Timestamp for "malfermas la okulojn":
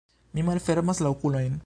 0.47-1.59